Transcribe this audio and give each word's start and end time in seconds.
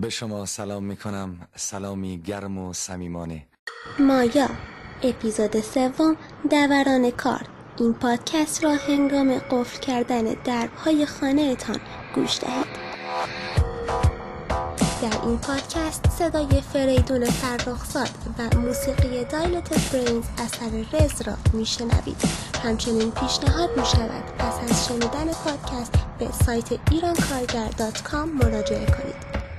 به 0.00 0.10
شما 0.10 0.46
سلام 0.46 0.84
می 0.84 0.96
کنم 0.96 1.48
سلامی 1.56 2.22
گرم 2.22 2.58
و 2.58 2.72
صمیمانه. 2.72 3.46
مایا 3.98 4.48
اپیزود 5.02 5.60
سوم 5.60 6.16
دوران 6.50 7.10
کار. 7.10 7.46
این 7.78 7.94
پادکست 7.94 8.64
را 8.64 8.74
هنگام 8.74 9.38
قفل 9.38 9.80
کردن 9.80 10.22
درهای 10.22 11.06
خانه 11.06 11.56
تان 11.56 11.80
گوش 12.14 12.38
دهید. 12.40 12.66
در 15.02 15.26
این 15.26 15.38
پادکست 15.38 16.10
صدای 16.10 16.60
فریدون 16.60 17.24
فرخزاد 17.24 18.10
و 18.38 18.56
موسیقی 18.58 19.24
دایلت 19.24 19.92
برینز 19.92 20.24
اثر 20.38 20.70
رز 20.92 21.22
را 21.22 21.34
میشنوید. 21.52 22.22
همچنین 22.64 23.10
پیشنهاد 23.10 23.70
می 23.78 23.86
شود 23.86 24.24
پس 24.38 24.70
از 24.70 24.88
شنیدن 24.88 25.32
پادکست 25.32 25.92
به 26.18 26.28
سایت 26.44 26.72
ایرانکارگر.com 26.90 28.44
مراجعه 28.44 28.86
کنید. 28.86 29.49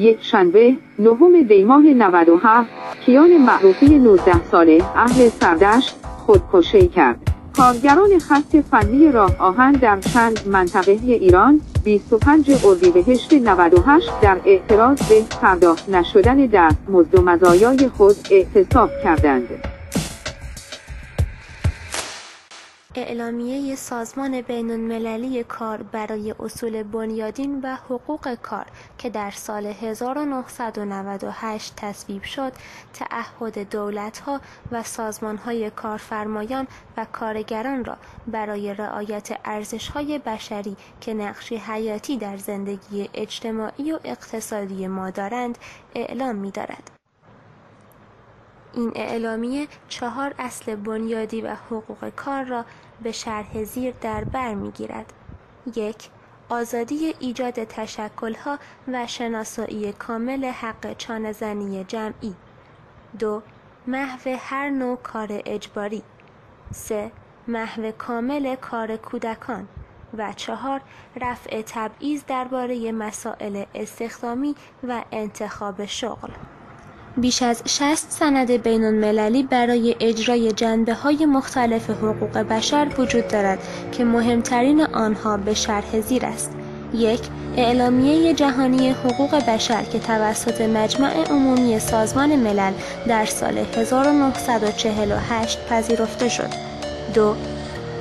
یک 0.00 0.18
شنبه 0.20 0.76
نهم 0.98 1.42
دیماه 1.42 1.82
97 1.82 2.70
کیان 3.06 3.36
معروفی 3.36 3.98
19 3.98 4.44
ساله 4.44 4.84
اهل 4.96 5.28
سردشت 5.28 5.96
خودکشی 6.26 6.88
کرد 6.88 7.16
کارگران 7.56 8.18
خط 8.18 8.56
فنی 8.70 9.12
راه 9.12 9.36
آهن 9.38 9.72
در 9.72 10.00
چند 10.00 10.40
منطقه 10.46 10.92
ایران 10.92 11.60
25 11.84 12.50
اردیبهشت 12.64 13.32
98 13.32 14.20
در 14.22 14.36
اعتراض 14.44 15.02
به 15.08 15.22
پرداخت 15.42 15.88
نشدن 15.88 16.46
دستمزد 16.46 17.18
و 17.18 17.22
مزایای 17.22 17.88
خود 17.88 18.16
اعتصاب 18.30 18.90
کردند 19.04 19.48
اعلامیه 22.94 23.76
سازمان 23.76 24.40
بین 24.40 24.70
المللی 24.70 25.44
کار 25.44 25.82
برای 25.82 26.34
اصول 26.40 26.82
بنیادین 26.82 27.60
و 27.60 27.74
حقوق 27.74 28.34
کار 28.34 28.66
که 28.98 29.10
در 29.10 29.30
سال 29.30 29.66
1998 29.66 31.76
تصویب 31.76 32.22
شد 32.22 32.52
تعهد 32.92 33.70
دولتها 33.70 34.40
و 34.72 34.82
سازمانهای 34.82 35.70
کارفرمایان 35.70 36.66
و 36.96 37.06
کارگران 37.12 37.84
را 37.84 37.96
برای 38.26 38.74
رعایت 38.74 39.40
ارزشهای 39.44 40.18
بشری 40.18 40.76
که 41.00 41.14
نقشی 41.14 41.56
حیاتی 41.56 42.16
در 42.16 42.36
زندگی 42.36 43.10
اجتماعی 43.14 43.92
و 43.92 43.98
اقتصادی 44.04 44.86
ما 44.86 45.10
دارند 45.10 45.58
اعلام 45.94 46.36
می 46.36 46.50
دارد. 46.50 46.99
این 48.72 48.92
اعلامیه 48.94 49.68
چهار 49.88 50.34
اصل 50.38 50.74
بنیادی 50.74 51.40
و 51.40 51.54
حقوق 51.54 52.08
کار 52.08 52.44
را 52.44 52.64
به 53.02 53.12
شرح 53.12 53.64
زیر 53.64 53.94
در 54.00 54.24
بر 54.24 54.54
میگیرد. 54.54 55.12
یک 55.76 56.08
آزادی 56.48 57.14
ایجاد 57.18 57.64
تشکلها 57.64 58.58
و 58.88 59.06
شناسایی 59.06 59.92
کامل 59.92 60.44
حق 60.44 60.96
چانزنی 60.96 61.84
جمعی. 61.84 62.34
دو 63.18 63.42
محو 63.86 64.36
هر 64.40 64.70
نوع 64.70 64.96
کار 64.96 65.28
اجباری. 65.30 66.02
سه 66.72 67.12
محو 67.48 67.90
کامل 67.90 68.54
کار 68.54 68.96
کودکان. 68.96 69.68
و 70.18 70.32
چهار 70.32 70.80
رفع 71.20 71.62
تبعیض 71.62 72.22
درباره 72.26 72.92
مسائل 72.92 73.64
استخدامی 73.74 74.54
و 74.88 75.02
انتخاب 75.12 75.86
شغل. 75.86 76.30
بیش 77.16 77.42
از 77.42 77.62
60 77.66 78.10
سند 78.10 78.50
بین 78.50 78.84
المللی 78.84 79.42
برای 79.42 79.96
اجرای 80.00 80.52
جنبه 80.52 80.94
های 80.94 81.26
مختلف 81.26 81.90
حقوق 81.90 82.38
بشر 82.38 82.88
وجود 82.98 83.28
دارد 83.28 83.58
که 83.92 84.04
مهمترین 84.04 84.80
آنها 84.80 85.36
به 85.36 85.54
شرح 85.54 86.00
زیر 86.00 86.26
است. 86.26 86.52
یک 86.94 87.20
اعلامیه 87.56 88.34
جهانی 88.34 88.90
حقوق 88.90 89.34
بشر 89.34 89.82
که 89.82 89.98
توسط 89.98 90.60
مجمع 90.60 91.24
عمومی 91.30 91.78
سازمان 91.78 92.36
ملل 92.36 92.72
در 93.08 93.24
سال 93.24 93.58
1948 93.58 95.58
پذیرفته 95.68 96.28
شد. 96.28 96.50
دو 97.14 97.36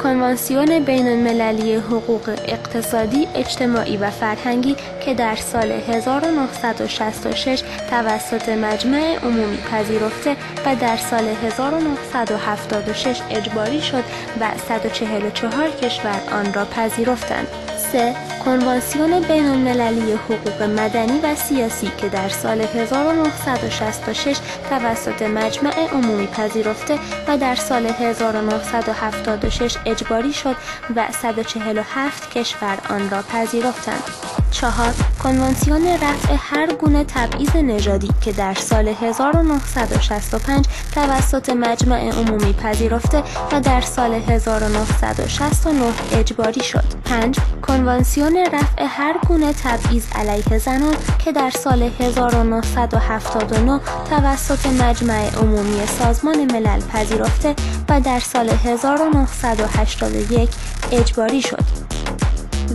کنوانسیون 0.03 0.79
بین 0.79 1.07
المللی 1.07 1.75
حقوق 1.75 2.29
اقتصادی، 2.47 3.27
اجتماعی 3.35 3.97
و 3.97 4.09
فرهنگی 4.09 4.75
که 5.05 5.13
در 5.13 5.35
سال 5.35 5.71
1966 5.71 7.63
توسط 7.89 8.49
مجمع 8.49 9.15
عمومی 9.23 9.57
پذیرفته 9.57 10.35
و 10.65 10.75
در 10.75 10.97
سال 10.97 11.23
1976 11.23 13.21
اجباری 13.29 13.81
شد 13.81 14.03
و 14.41 14.45
144 14.67 15.69
کشور 15.69 16.21
آن 16.31 16.53
را 16.53 16.65
پذیرفتند. 16.65 17.47
3. 17.91 18.15
کنوانسیون 18.45 19.19
بین 19.19 19.45
المللی 19.45 20.11
حقوق 20.11 20.63
مدنی 20.63 21.19
و 21.23 21.35
سیاسی 21.35 21.91
که 21.97 22.09
در 22.09 22.29
سال 22.29 22.61
1966 22.61 24.37
توسط 24.69 25.21
مجمع 25.21 25.87
عمومی 25.91 26.27
پذیرفته 26.27 26.99
و 27.27 27.37
در 27.37 27.55
سال 27.55 27.85
1976 27.85 29.77
اجباری 29.85 30.33
شد 30.33 30.55
و 30.95 31.07
147 31.11 32.31
کشور 32.31 32.77
آن 32.89 33.09
را 33.09 33.21
پذیرفتند. 33.21 34.03
چهار 34.51 34.93
کنوانسیون 35.23 35.87
رفع 35.87 36.35
هر 36.37 36.73
گونه 36.73 37.03
تبعیض 37.03 37.55
نژادی 37.55 38.09
که 38.21 38.31
در 38.31 38.53
سال 38.53 38.87
1965 38.87 40.65
توسط 40.95 41.49
مجمع 41.49 42.09
عمومی 42.09 42.53
پذیرفته 42.53 43.23
و 43.51 43.59
در 43.59 43.81
سال 43.81 44.13
1969 44.13 45.85
اجباری 46.11 46.63
شد. 46.63 46.83
5. 47.05 47.39
کنوانسیون 47.61 48.28
میزان 48.29 48.53
رفع 48.53 48.85
هر 48.87 49.15
گونه 49.27 49.53
تبعیض 49.53 50.03
علیه 50.15 50.57
زنان 50.57 50.95
که 51.25 51.31
در 51.31 51.49
سال 51.49 51.91
1979 51.99 53.79
توسط 54.09 54.65
مجمع 54.65 55.29
عمومی 55.29 55.85
سازمان 55.85 56.51
ملل 56.51 56.81
پذیرفته 56.81 57.55
و 57.89 58.01
در 58.01 58.19
سال 58.19 58.49
1981 58.49 60.49
اجباری 60.91 61.41
شد. 61.41 61.63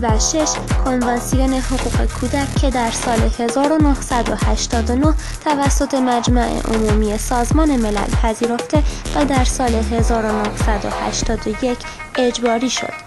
و 0.03 0.19
شش 0.19 0.49
کنوانسیون 0.85 1.55
حقوق 1.55 2.07
کودک 2.21 2.55
که 2.61 2.71
در 2.71 2.91
سال 2.91 3.19
1989 3.39 5.15
توسط 5.45 5.95
مجمع 5.95 6.49
عمومی 6.75 7.19
سازمان 7.19 7.77
ملل 7.77 8.11
پذیرفته 8.23 8.83
و 9.17 9.25
در 9.25 9.45
سال 9.45 9.75
1981 9.75 11.79
اجباری 12.19 12.71
شد. 12.71 13.04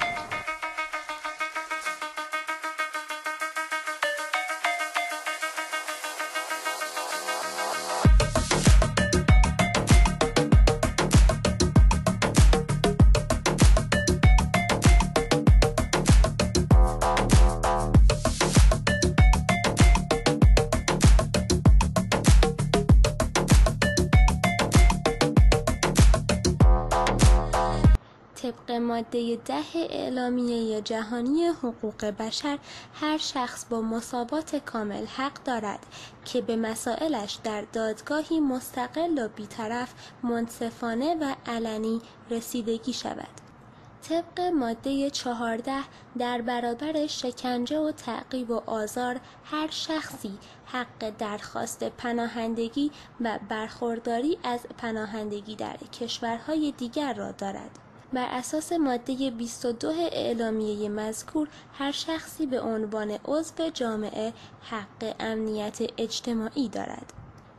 ماده 28.80 29.36
ده 29.36 29.76
اعلامیه 29.76 30.82
جهانی 30.82 31.46
حقوق 31.46 32.06
بشر 32.06 32.60
هر 32.94 33.18
شخص 33.18 33.66
با 33.70 33.82
مساوات 33.82 34.56
کامل 34.56 35.06
حق 35.06 35.44
دارد 35.44 35.86
که 36.26 36.42
به 36.42 36.56
مسائلش 36.56 37.40
در 37.44 37.62
دادگاهی 37.62 38.40
مستقل 38.40 39.26
و 39.26 39.28
بیطرف 39.28 39.94
منصفانه 40.24 41.16
و 41.16 41.36
علنی 41.46 42.02
رسیدگی 42.30 42.94
شود. 42.94 43.48
طبق 44.10 44.42
ماده 44.42 45.10
14 45.10 45.74
در 46.18 46.42
برابر 46.42 47.08
شکنجه 47.08 47.80
و 47.80 47.92
تعقیب 47.92 48.50
و 48.52 48.62
آزار 48.66 49.20
هر 49.44 49.68
شخصی 49.72 50.38
حق 50.66 51.10
درخواست 51.18 51.84
پناهندگی 51.84 52.92
و 53.22 53.40
برخورداری 53.50 54.38
از 54.44 54.60
پناهندگی 54.78 55.56
در 55.56 55.78
کشورهای 55.78 56.74
دیگر 56.78 57.14
را 57.14 57.32
دارد. 57.32 57.80
بر 58.14 58.28
اساس 58.30 58.74
ماده 58.74 59.32
22 59.32 59.88
اعلامیه 60.12 60.90
مذکور 60.90 61.48
هر 61.74 61.92
شخصی 61.92 62.46
به 62.46 62.62
عنوان 62.62 63.20
عضو 63.26 63.70
جامعه 63.70 64.34
حق 64.62 65.16
امنیت 65.20 65.78
اجتماعی 65.98 66.70
دارد 66.70 67.14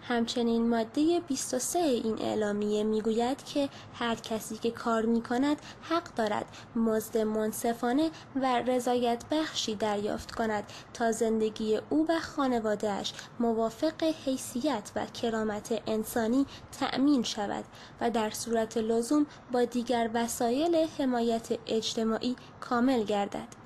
همچنین 0.09 0.69
ماده 0.69 1.21
23 1.21 1.79
این 1.79 2.19
اعلامیه 2.19 2.85
میگوید 2.85 3.45
که 3.45 3.69
هر 3.95 4.15
کسی 4.15 4.57
که 4.57 4.71
کار 4.71 5.05
می 5.05 5.23
کند 5.23 5.57
حق 5.83 6.15
دارد 6.15 6.47
مزد 6.77 7.19
منصفانه 7.19 8.11
و 8.37 8.63
رضایت 8.63 9.25
بخشی 9.31 9.75
دریافت 9.75 10.31
کند 10.31 10.65
تا 10.95 11.13
زندگی 11.13 11.81
او 11.91 12.07
و 12.09 12.21
خانوادهش 12.21 13.13
موافق 13.41 14.05
حیثیت 14.25 14.91
و 14.97 15.07
کرامت 15.07 15.83
انسانی 15.87 16.47
تأمین 16.81 17.23
شود 17.23 17.65
و 18.01 18.11
در 18.11 18.31
صورت 18.31 18.77
لزوم 18.77 19.27
با 19.53 19.65
دیگر 19.65 20.11
وسایل 20.15 20.87
حمایت 20.99 21.49
اجتماعی 21.67 22.37
کامل 22.61 23.03
گردد. 23.03 23.58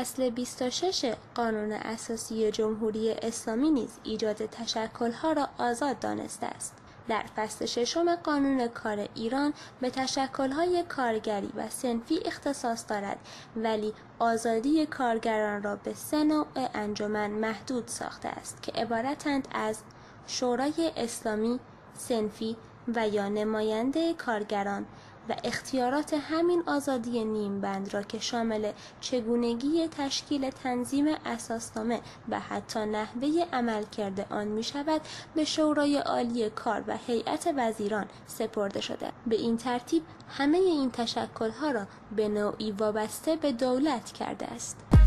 اصل 0.00 0.30
26 0.30 1.14
قانون 1.34 1.72
اساسی 1.72 2.50
جمهوری 2.50 3.12
اسلامی 3.12 3.70
نیز 3.70 3.90
ایجاد 4.02 4.46
تشکل‌ها 4.46 5.32
را 5.32 5.48
آزاد 5.58 5.98
دانسته 5.98 6.46
است. 6.46 6.74
در 7.08 7.24
فصل 7.36 7.66
ششم 7.66 8.16
قانون 8.16 8.68
کار 8.68 9.08
ایران 9.14 9.52
به 9.80 9.90
تشکل‌های 9.90 10.84
کارگری 10.88 11.50
و 11.56 11.68
سنفی 11.68 12.20
اختصاص 12.24 12.84
دارد 12.88 13.18
ولی 13.56 13.92
آزادی 14.18 14.86
کارگران 14.86 15.62
را 15.62 15.76
به 15.76 15.94
سه 15.94 16.24
نوع 16.24 16.46
انجمن 16.74 17.30
محدود 17.30 17.88
ساخته 17.88 18.28
است 18.28 18.62
که 18.62 18.72
عبارتند 18.72 19.48
از 19.52 19.78
شورای 20.26 20.92
اسلامی، 20.96 21.60
سنفی 21.94 22.56
و 22.94 23.08
یا 23.08 23.28
نماینده 23.28 24.14
کارگران 24.14 24.86
و 25.28 25.34
اختیارات 25.44 26.14
همین 26.14 26.62
آزادی 26.66 27.24
نیمبند 27.24 27.94
را 27.94 28.02
که 28.02 28.18
شامل 28.18 28.72
چگونگی 29.00 29.88
تشکیل 29.88 30.50
تنظیم 30.50 31.06
اساسنامه 31.26 32.00
و 32.28 32.40
حتی 32.40 32.80
نحوه 32.80 33.46
عمل 33.52 33.84
کرده 33.84 34.26
آن 34.30 34.46
می 34.46 34.62
شود 34.62 35.00
به 35.34 35.44
شورای 35.44 35.98
عالی 35.98 36.50
کار 36.50 36.84
و 36.86 36.96
هیئت 37.06 37.54
وزیران 37.56 38.06
سپرده 38.26 38.80
شده. 38.80 39.12
به 39.26 39.36
این 39.36 39.56
ترتیب 39.56 40.02
همه 40.28 40.58
این 40.58 40.90
تشکل 40.90 41.50
ها 41.50 41.70
را 41.70 41.86
به 42.16 42.28
نوعی 42.28 42.72
وابسته 42.72 43.36
به 43.36 43.52
دولت 43.52 44.12
کرده 44.12 44.46
است. 44.46 44.99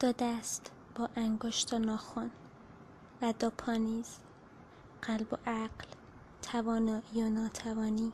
دو 0.00 0.12
دست 0.12 0.72
با 0.94 1.08
انگشت 1.16 1.72
و 1.72 1.78
ناخن 1.78 2.30
و 3.22 3.32
دو 3.32 3.50
پانیز 3.50 4.18
قلب 5.02 5.32
و 5.32 5.36
عقل 5.46 5.86
توانایی 6.42 7.22
و 7.22 7.28
ناتوانی 7.28 8.12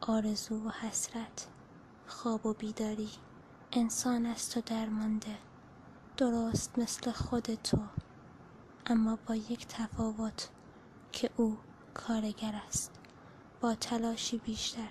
آرزو 0.00 0.68
و 0.68 0.70
حسرت 0.70 1.48
خواب 2.06 2.46
و 2.46 2.52
بیداری 2.52 3.10
انسان 3.72 4.26
است 4.26 4.56
و 4.56 4.60
درمانده 4.60 5.38
درست 6.16 6.78
مثل 6.78 7.10
خود 7.10 7.54
تو 7.54 7.78
اما 8.86 9.18
با 9.26 9.34
یک 9.34 9.66
تفاوت 9.66 10.48
که 11.12 11.30
او 11.36 11.58
کارگر 11.94 12.60
است 12.66 12.92
با 13.60 13.74
تلاشی 13.74 14.38
بیشتر 14.38 14.90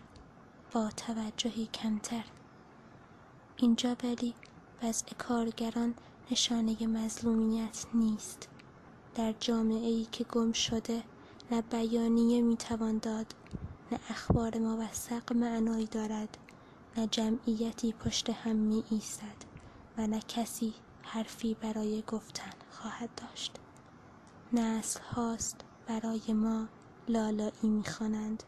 با 0.72 0.90
توجهی 0.90 1.66
کمتر 1.66 2.24
اینجا 3.58 3.96
ولی 4.04 4.36
وضع 4.84 5.14
کارگران 5.18 5.96
نشانه 6.32 6.88
مظلومیت 6.88 7.86
نیست 7.94 8.50
در 9.16 9.32
جامعه 9.40 9.88
ای 9.88 10.08
که 10.12 10.24
گم 10.24 10.52
شده 10.52 11.04
نه 11.52 11.62
بیانیه 11.62 12.42
میتوان 12.42 12.98
داد 12.98 13.36
نه 13.92 14.00
اخبار 14.10 14.58
موثق 14.58 15.34
معنایی 15.34 15.86
دارد 15.86 16.38
نه 16.98 17.08
جمعیتی 17.08 17.94
پشت 17.94 18.30
هم 18.30 18.56
می 18.56 18.84
ایستد 18.90 19.46
و 19.98 20.08
نه 20.08 20.20
کسی 20.20 20.74
حرفی 21.02 21.54
برای 21.54 22.04
گفتن 22.08 22.52
خواهد 22.72 23.10
داشت 23.18 23.56
نسل 24.54 25.00
هاست 25.00 25.62
برای 25.88 26.34
ما 26.34 26.68
لالایی 27.08 27.70
میخوانند 27.70 28.44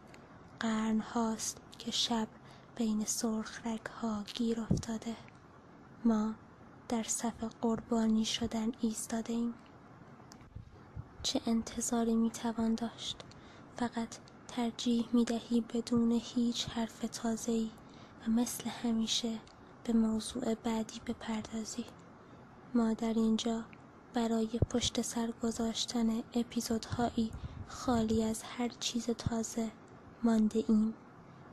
قرن 0.60 1.00
هاست 1.00 1.58
که 1.80 1.92
شب 1.92 2.28
بین 2.76 3.06
سرخ 3.06 3.68
رگ 3.68 3.86
ها 3.86 4.24
گیر 4.34 4.60
افتاده 4.62 5.16
ما 6.06 6.34
در 6.90 7.04
صف 7.04 7.44
قربانی 7.62 8.26
شدن 8.26 8.72
ایستاده 8.82 9.34
ایم 9.34 9.54
چه 11.24 11.42
انتظاری 11.48 12.16
می 12.16 12.30
توان 12.30 12.76
داشت؟ 12.76 13.18
فقط 13.76 14.08
ترجیح 14.48 15.06
می 15.14 15.26
دهی 15.26 15.62
بدون 15.62 16.12
هیچ 16.24 16.70
حرف 16.70 17.00
تازه 17.00 17.52
ای 17.52 17.70
و 18.28 18.32
مثل 18.32 18.70
همیشه 18.70 19.32
به 19.84 19.94
موضوع 19.94 20.56
بعدی 20.56 21.02
بپردازی. 21.08 21.86
ما 22.74 22.94
در 22.94 23.14
اینجا 23.14 23.62
برای 24.14 24.50
پشت 24.70 25.02
سر 25.02 25.34
گذاشتن 25.44 26.24
اپیزودهایی 26.34 27.32
خالی 27.68 28.24
از 28.24 28.44
هر 28.44 28.70
چیز 28.70 29.06
تازه 29.06 29.72
مانده 30.24 30.64
ایم. 30.68 30.94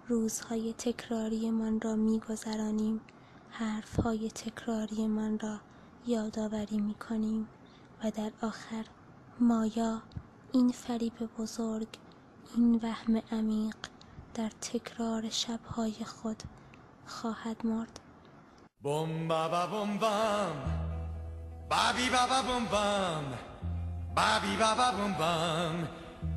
روزهای 0.08 0.72
تکراری 0.72 1.50
من 1.50 1.80
را 1.80 1.96
می 1.96 2.20
گذرانیم 2.20 3.00
حرف 3.54 4.00
های 4.00 4.30
تکراری 4.30 5.06
من 5.06 5.38
را 5.38 5.58
یادآوری 6.06 6.78
می 6.78 6.94
کنیم 6.94 7.48
و 8.04 8.10
در 8.10 8.30
آخر 8.42 8.84
مایا 9.40 10.02
این 10.52 10.68
فریب 10.72 11.12
بزرگ 11.38 11.88
این 12.56 12.80
وهم 12.82 13.22
عمیق 13.32 13.76
در 14.34 14.48
تکرار 14.48 15.30
شبهای 15.30 15.92
خود 15.92 16.42
خواهد 17.06 17.66
مرد. 17.66 18.00
بوم 18.82 19.28
بابا 19.28 19.66
بوم 19.66 19.98
بام 19.98 20.56
بابی 21.70 22.10
بابا 22.10 22.42
بوم 22.42 22.64
بام 22.64 23.24
بابی 24.16 24.56
بابا 24.56 24.90
بوم 24.96 25.12
بام 25.12 25.88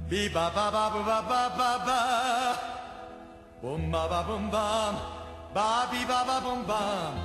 بی 0.09 0.29
بابا 0.29 0.71
بابا 0.71 1.01
بابا 1.01 1.50
بابا 1.50 2.01
بوم 3.62 3.91
بابا 3.91 4.23
بوم 4.23 4.50
بام. 4.50 5.14
Babi 5.56 6.04
baba 6.04 6.28
ba 6.28 6.28
ba 6.28 6.38
bum 6.44 6.60
bam. 6.68 7.16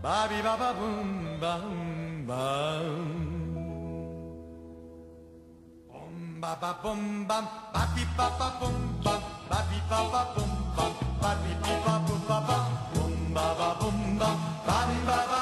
Ba 0.00 0.24
bi 0.32 0.40
ba 0.40 0.56
ba 0.56 0.72
bum 0.72 1.36
bam 1.36 1.64
bam. 2.24 2.88
Ba 6.40 6.52
ba 6.56 6.72
bum 6.80 7.28
bam. 7.28 7.44
Ba 7.76 7.82
bi 7.92 8.04
bom 8.16 8.32
ba 8.40 8.48
bum 8.56 8.76
bam. 9.04 9.20
Ba 9.52 9.58
bi 9.68 9.78
ba 9.92 10.00
bam. 10.08 10.52
Ba 11.20 11.30
bi 11.44 11.52
ba 11.60 11.72
ba 11.84 11.94
bum 12.00 12.20
ba 13.36 13.46
ba 13.60 13.68
bum 13.80 13.96
bam. 14.16 14.36
Ba 14.64 14.78
bi 14.88 15.35